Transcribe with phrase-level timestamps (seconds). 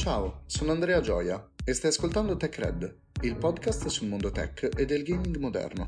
[0.00, 5.02] Ciao, sono Andrea Gioia e stai ascoltando TechRed, il podcast sul mondo tech e del
[5.02, 5.84] gaming moderno.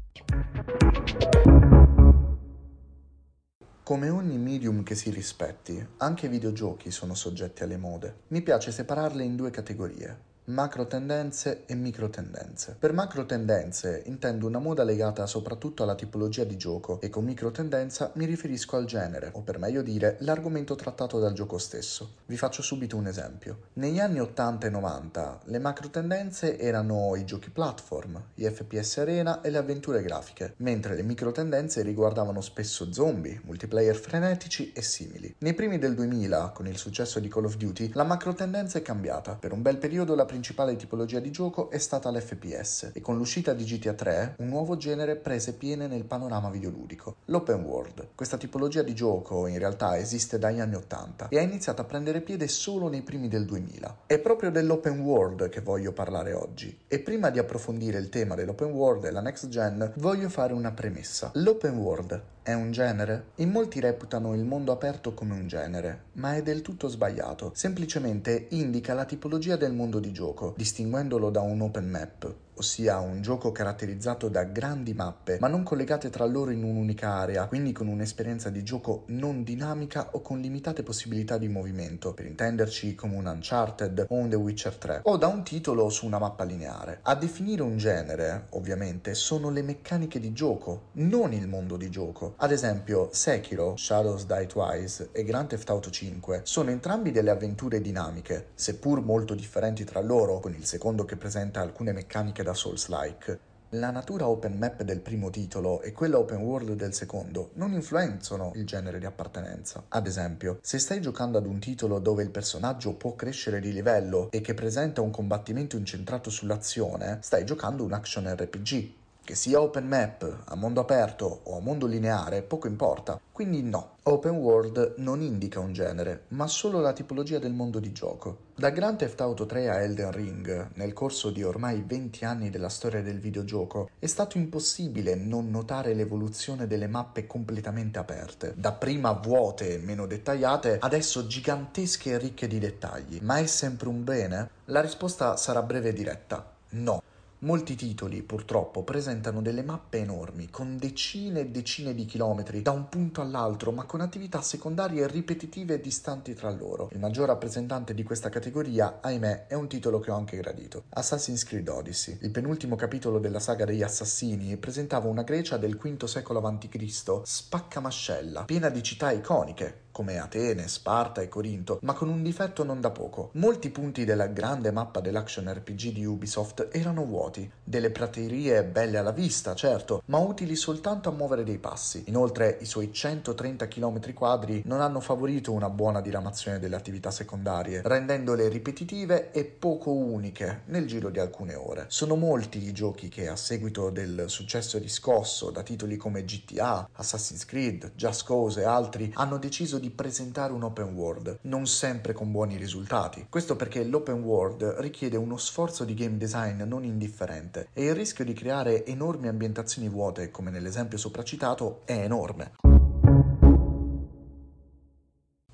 [3.82, 8.24] Come ogni medium che si rispetti, anche i videogiochi sono soggetti alle mode.
[8.28, 12.74] Mi piace separarle in due categorie, macro tendenze e micro tendenze.
[12.76, 17.52] Per macro tendenze intendo una moda legata soprattutto alla tipologia di gioco e con micro
[17.52, 22.14] tendenza mi riferisco al genere, o per meglio dire l'argomento trattato dal gioco stesso.
[22.26, 23.68] Vi faccio subito un esempio.
[23.74, 29.42] Negli anni 80 e 90 le macro tendenze erano i giochi platform, gli FPS arena
[29.42, 35.32] e le avventure grafiche, mentre le micro tendenze riguardavano spesso zombie, multiplayer frenetici e simili.
[35.38, 38.82] Nei primi del 2000, con il successo di Call of Duty, la macro tendenza è
[38.82, 39.36] cambiata.
[39.36, 43.52] Per un bel periodo la principale tipologia di gioco è stata l'FPS e con l'uscita
[43.52, 48.08] di GTA 3 un nuovo genere prese piene nel panorama videoludico, l'open world.
[48.14, 52.22] Questa tipologia di gioco in realtà esiste dagli anni 80 e ha iniziato a prendere
[52.22, 53.98] piede solo nei primi del 2000.
[54.06, 58.70] È proprio dell'open world che voglio parlare oggi e prima di approfondire il tema dell'open
[58.70, 61.30] world e la next gen voglio fare una premessa.
[61.34, 63.26] L'open world è un genere?
[63.36, 67.52] In molti reputano il mondo aperto come un genere, ma è del tutto sbagliato.
[67.54, 73.22] Semplicemente indica la tipologia del mondo di gioco, distinguendolo da un open map, ossia un
[73.22, 77.88] gioco caratterizzato da grandi mappe, ma non collegate tra loro in un'unica area, quindi con
[77.88, 83.26] un'esperienza di gioco non dinamica o con limitate possibilità di movimento, per intenderci come un
[83.26, 87.00] Uncharted o un The Witcher 3, o da un titolo su una mappa lineare.
[87.02, 92.34] A definire un genere, ovviamente, sono le meccaniche di gioco, non il mondo di gioco.
[92.36, 97.80] Ad esempio, Sekiro, Shadows Die Twice e Grand Theft Auto 5 sono entrambi delle avventure
[97.80, 102.54] dinamiche, seppur molto differenti tra loro, con il secondo che presenta alcune meccaniche da da
[102.54, 103.38] Souls-like.
[103.76, 108.52] La natura open map del primo titolo e quella open world del secondo non influenzano
[108.54, 109.84] il genere di appartenenza.
[109.88, 114.30] Ad esempio, se stai giocando ad un titolo dove il personaggio può crescere di livello
[114.30, 119.00] e che presenta un combattimento incentrato sull'azione, stai giocando un action RPG.
[119.24, 123.20] Che sia open map, a mondo aperto o a mondo lineare, poco importa.
[123.30, 127.92] Quindi no, open world non indica un genere, ma solo la tipologia del mondo di
[127.92, 128.50] gioco.
[128.56, 132.68] Da Grand Theft Auto 3 a Elden Ring, nel corso di ormai 20 anni della
[132.68, 138.54] storia del videogioco, è stato impossibile non notare l'evoluzione delle mappe completamente aperte.
[138.56, 143.20] Da prima vuote e meno dettagliate, adesso gigantesche e ricche di dettagli.
[143.22, 144.50] Ma è sempre un bene?
[144.64, 146.44] La risposta sarà breve e diretta.
[146.70, 147.02] No.
[147.44, 152.88] Molti titoli, purtroppo, presentano delle mappe enormi, con decine e decine di chilometri da un
[152.88, 156.88] punto all'altro, ma con attività secondarie ripetitive e distanti tra loro.
[156.92, 160.84] Il maggior rappresentante di questa categoria, ahimè, è un titolo che ho anche gradito.
[160.90, 162.16] Assassin's Creed Odyssey.
[162.20, 168.44] Il penultimo capitolo della saga degli assassini presentava una Grecia del V secolo a.C., spaccamascella,
[168.44, 172.90] piena di città iconiche, come Atene, Sparta e Corinto, ma con un difetto non da
[172.90, 173.30] poco.
[173.34, 179.12] Molti punti della grande mappa dell'action RPG di Ubisoft erano vuoti, delle praterie belle alla
[179.12, 182.04] vista, certo, ma utili soltanto a muovere dei passi.
[182.06, 187.82] Inoltre i suoi 130 km quadri non hanno favorito una buona diramazione delle attività secondarie,
[187.84, 191.84] rendendole ripetitive e poco uniche nel giro di alcune ore.
[191.88, 197.44] Sono molti i giochi che a seguito del successo riscosso da titoli come GTA, Assassin's
[197.44, 202.30] Creed, Just Cause e altri hanno deciso di presentare un open world, non sempre con
[202.30, 203.26] buoni risultati.
[203.28, 208.24] Questo perché l'open world richiede uno sforzo di game design non indifferente e il rischio
[208.24, 212.52] di creare enormi ambientazioni vuote, come nell'esempio sopracitato, è enorme.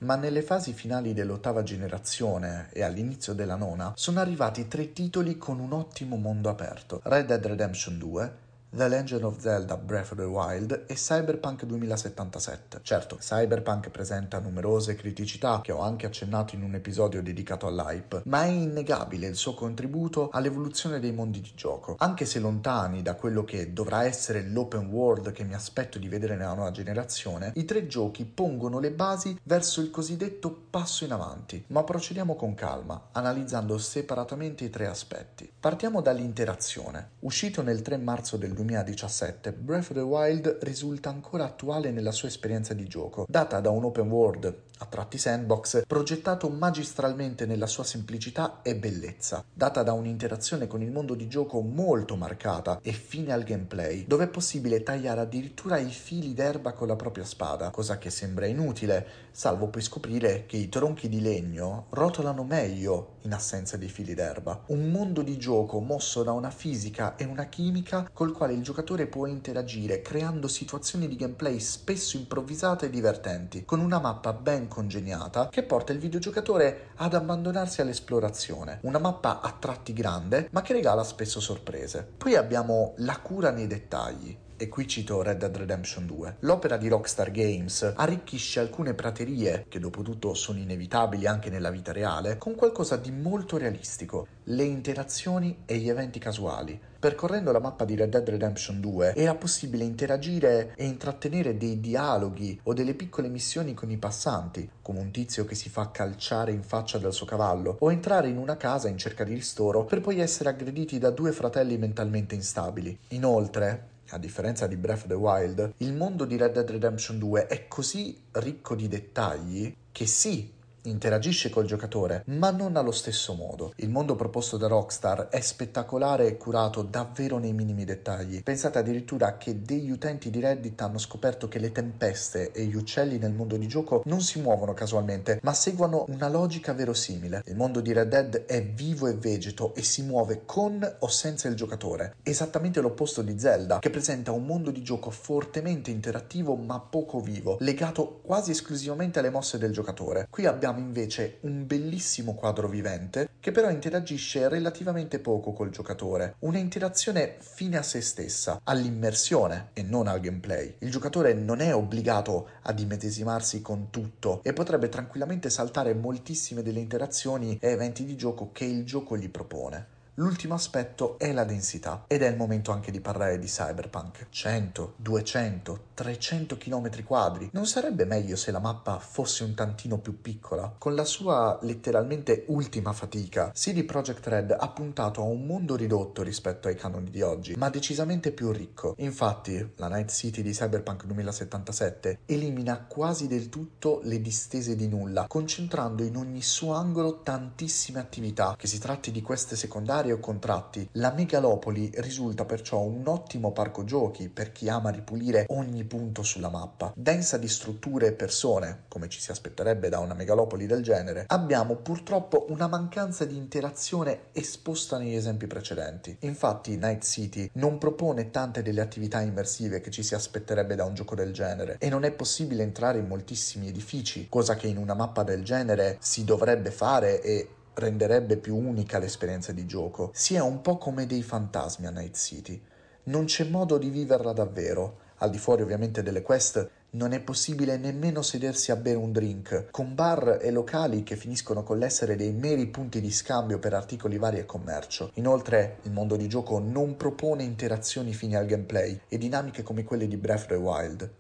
[0.01, 5.59] Ma nelle fasi finali dell'ottava generazione e all'inizio della nona sono arrivati tre titoli con
[5.59, 8.33] un ottimo mondo aperto: Red Dead Redemption 2,
[8.71, 12.81] The Legend of Zelda Breath of the Wild e Cyberpunk 2077.
[12.83, 18.45] Certo, Cyberpunk presenta numerose criticità che ho anche accennato in un episodio dedicato all'hype, ma
[18.45, 21.97] è innegabile il suo contributo all'evoluzione dei mondi di gioco.
[21.99, 26.37] Anche se lontani da quello che dovrà essere l'open world che mi aspetto di vedere
[26.37, 31.65] nella nuova generazione, i tre giochi pongono le basi verso il cosiddetto passo in avanti.
[31.69, 35.51] Ma procediamo con calma, analizzando separatamente i tre aspetti.
[35.59, 37.13] Partiamo dall'interazione.
[37.21, 42.29] Uscito nel 3 marzo del 2017, Breath of the Wild risulta ancora attuale nella sua
[42.29, 47.85] esperienza di gioco, data da un open world, a tratti sandbox, progettato magistralmente nella sua
[47.85, 53.33] semplicità e bellezza, data da un'interazione con il mondo di gioco molto marcata e fine
[53.33, 57.99] al gameplay, dove è possibile tagliare addirittura i fili d'erba con la propria spada, cosa
[57.99, 63.77] che sembra inutile, salvo poi scoprire che i tronchi di legno rotolano meglio in assenza
[63.77, 64.63] dei fili d'erba.
[64.69, 69.07] Un mondo di gioco mosso da una fisica e una chimica col quale il giocatore
[69.07, 75.49] può interagire creando situazioni di gameplay spesso improvvisate e divertenti, con una mappa ben congegnata
[75.51, 78.79] che porta il videogiocatore ad abbandonarsi all'esplorazione.
[78.83, 82.09] Una mappa a tratti grande ma che regala spesso sorprese.
[82.17, 86.37] Poi abbiamo la cura nei dettagli e qui cito Red Dead Redemption 2.
[86.41, 91.93] L'opera di Rockstar Games arricchisce alcune praterie, che dopo tutto sono inevitabili anche nella vita
[91.93, 96.79] reale, con qualcosa di molto realistico, le interazioni e gli eventi casuali.
[96.99, 102.59] Percorrendo la mappa di Red Dead Redemption 2 era possibile interagire e intrattenere dei dialoghi
[102.65, 106.65] o delle piccole missioni con i passanti, come un tizio che si fa calciare in
[106.65, 110.19] faccia dal suo cavallo, o entrare in una casa in cerca di ristoro per poi
[110.19, 112.99] essere aggrediti da due fratelli mentalmente instabili.
[113.11, 117.47] Inoltre, a differenza di Breath of the Wild, il mondo di Red Dead Redemption 2
[117.47, 120.53] è così ricco di dettagli che sì,
[120.89, 123.73] interagisce col giocatore, ma non allo stesso modo.
[123.77, 128.43] Il mondo proposto da Rockstar è spettacolare e curato davvero nei minimi dettagli.
[128.43, 133.19] Pensate addirittura che degli utenti di Reddit hanno scoperto che le tempeste e gli uccelli
[133.19, 137.43] nel mondo di gioco non si muovono casualmente, ma seguono una logica verosimile.
[137.47, 141.47] Il mondo di Red Dead è vivo e vegeto e si muove con o senza
[141.49, 146.81] il giocatore, esattamente l'opposto di Zelda, che presenta un mondo di gioco fortemente interattivo ma
[146.81, 150.27] poco vivo, legato quasi esclusivamente alle mosse del giocatore.
[150.31, 156.37] Qui abbiamo abbiamo invece un bellissimo quadro vivente che però interagisce relativamente poco col giocatore,
[156.41, 160.77] una interazione fine a se stessa, all'immersione e non al gameplay.
[160.79, 166.81] Il giocatore non è obbligato ad immedesimarsi con tutto e potrebbe tranquillamente saltare moltissime delle
[166.81, 169.97] interazioni e eventi di gioco che il gioco gli propone.
[170.19, 174.27] L'ultimo aspetto è la densità ed è il momento anche di parlare di cyberpunk.
[174.31, 177.49] 100, 200, 300 km quadri.
[177.53, 180.75] Non sarebbe meglio se la mappa fosse un tantino più piccola?
[180.77, 186.25] Con la sua letteralmente ultima fatica, CD Projekt Red ha puntato a un mondo ridotto
[186.25, 188.95] rispetto ai canoni di oggi, ma decisamente più ricco.
[188.99, 195.27] Infatti, la Night City di Cyberpunk 2077 elimina quasi del tutto le distese di nulla,
[195.29, 200.89] concentrando in ogni suo angolo tantissime attività, che si tratti di queste secondarie o contratti.
[200.93, 206.49] La megalopoli risulta perciò un ottimo parco giochi per chi ama ripulire ogni punto sulla
[206.49, 206.93] mappa.
[206.95, 211.77] Densa di strutture e persone, come ci si aspetterebbe da una megalopoli del genere, abbiamo
[211.77, 216.17] purtroppo una mancanza di interazione esposta negli esempi precedenti.
[216.21, 220.95] Infatti Night City non propone tante delle attività immersive che ci si aspetterebbe da un
[220.95, 224.95] gioco del genere e non è possibile entrare in moltissimi edifici, cosa che in una
[224.95, 227.49] mappa del genere si dovrebbe fare e
[227.79, 232.61] renderebbe più unica l'esperienza di gioco, sia un po' come dei fantasmi a Night City.
[233.05, 237.77] Non c'è modo di viverla davvero, al di fuori ovviamente delle quest non è possibile
[237.77, 242.33] nemmeno sedersi a bere un drink, con bar e locali che finiscono con l'essere dei
[242.33, 245.11] meri punti di scambio per articoli vari e commercio.
[245.15, 250.09] Inoltre, il mondo di gioco non propone interazioni fini al gameplay e dinamiche come quelle
[250.09, 251.11] di Breath of the Wild.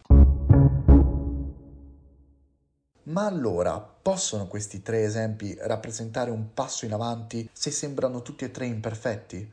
[3.09, 8.51] Ma allora, possono questi tre esempi rappresentare un passo in avanti se sembrano tutti e
[8.51, 9.51] tre imperfetti?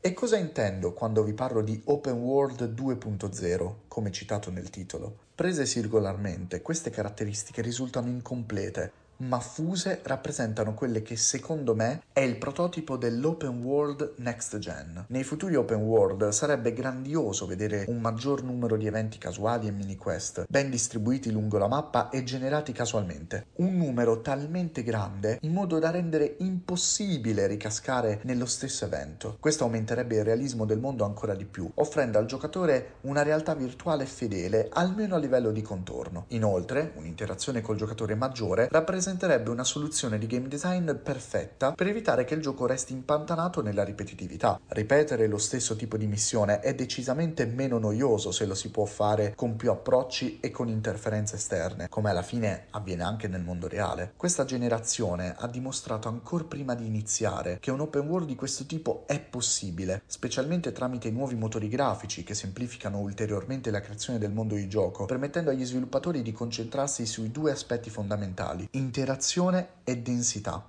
[0.00, 5.18] E cosa intendo quando vi parlo di Open World 2.0, come citato nel titolo?
[5.36, 12.36] Prese singolarmente, queste caratteristiche risultano incomplete, ma fuse rappresentano quelle che secondo me è il
[12.36, 15.04] prototipo dell'open world next gen.
[15.08, 19.96] Nei futuri open world sarebbe grandioso vedere un maggior numero di eventi casuali e mini
[19.96, 23.46] quest, ben distribuiti lungo la mappa e generati casualmente.
[23.56, 29.36] Un numero talmente grande in modo da rendere impossibile ricascare nello stesso evento.
[29.40, 34.06] Questo aumenterebbe il realismo del mondo ancora di più, offrendo al giocatore una realtà virtuale
[34.06, 36.26] fedele, almeno a livello di contorno.
[36.28, 42.24] Inoltre, un'interazione col giocatore maggiore rappresenta rappresenterebbe una soluzione di game design perfetta per evitare
[42.24, 44.58] che il gioco resti impantanato nella ripetitività.
[44.66, 49.34] Ripetere lo stesso tipo di missione è decisamente meno noioso se lo si può fare
[49.36, 54.12] con più approcci e con interferenze esterne, come alla fine avviene anche nel mondo reale.
[54.16, 59.04] Questa generazione ha dimostrato ancora prima di iniziare che un open world di questo tipo
[59.06, 64.56] è possibile, specialmente tramite i nuovi motori grafici che semplificano ulteriormente la creazione del mondo
[64.56, 70.68] di gioco, permettendo agli sviluppatori di concentrarsi sui due aspetti fondamentali, interazione e densità.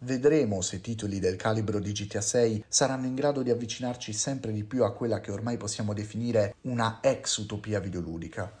[0.00, 4.64] Vedremo se titoli del calibro di GTA 6 saranno in grado di avvicinarci sempre di
[4.64, 8.52] più a quella che ormai possiamo definire una ex utopia videoludica.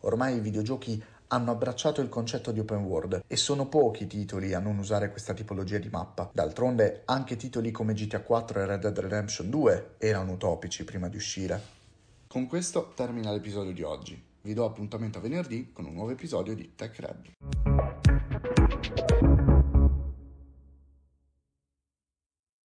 [0.00, 4.52] Ormai i videogiochi hanno abbracciato il concetto di open world e sono pochi i titoli
[4.52, 6.28] a non usare questa tipologia di mappa.
[6.34, 11.16] D'altronde anche titoli come GTA 4 e Red Dead Redemption 2 erano utopici prima di
[11.16, 11.78] uscire.
[12.26, 14.28] Con questo termina l'episodio di oggi.
[14.42, 17.32] Vi do appuntamento a venerdì con un nuovo episodio di Tech Red.